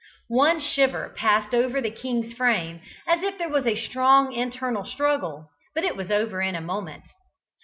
One 0.29 0.59
shiver 0.59 1.13
passed 1.15 1.53
over 1.53 1.79
the 1.79 1.91
king's 1.91 2.33
frame, 2.33 2.81
as 3.05 3.21
if 3.21 3.37
there 3.37 3.49
was 3.51 3.67
a 3.67 3.75
strong 3.75 4.33
internal 4.33 4.83
struggle; 4.83 5.51
but 5.75 5.83
it 5.83 5.95
was 5.95 6.09
over 6.09 6.41
in 6.41 6.55
a 6.55 6.59
moment. 6.59 7.03